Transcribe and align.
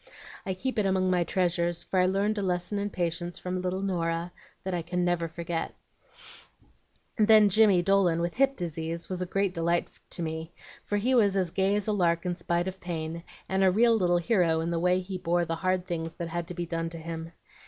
I 0.47 0.55
keep 0.55 0.79
it 0.79 0.85
among 0.87 1.11
my 1.11 1.23
treasures, 1.23 1.83
for 1.83 1.99
I 1.99 2.07
learned 2.07 2.39
a 2.39 2.41
lesson 2.41 2.79
in 2.79 2.89
patience 2.89 3.37
from 3.37 3.61
little 3.61 3.83
Norah 3.83 4.31
that 4.63 4.73
I 4.73 4.83
never 4.93 5.27
can 5.27 5.35
forget. 5.35 5.75
"Then 7.19 7.49
Jimmy 7.49 7.83
Dolan 7.83 8.19
with 8.19 8.33
hip 8.33 8.55
disease 8.55 9.09
was 9.09 9.21
a 9.21 9.27
great 9.27 9.53
delight 9.53 9.87
to 10.09 10.23
me, 10.23 10.53
for 10.83 10.97
he 10.97 11.13
was 11.13 11.37
as 11.37 11.51
gay 11.51 11.75
as 11.75 11.85
a 11.85 11.91
lark 11.93 12.25
in 12.25 12.33
spite 12.35 12.67
of 12.67 12.81
pain, 12.81 13.21
and 13.47 13.63
a 13.63 13.69
real 13.69 13.95
little 13.95 14.17
hero 14.17 14.59
in 14.59 14.71
the 14.71 14.79
way 14.79 15.01
he 15.01 15.19
bore 15.19 15.45
the 15.45 15.57
hard 15.57 15.85
things 15.85 16.15
that 16.15 16.29
had 16.29 16.47
to 16.47 16.55
be 16.55 16.65
done 16.65 16.89
to 16.89 16.97
him. 16.97 17.33